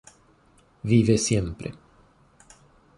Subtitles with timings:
[0.91, 1.69] Vive siempre...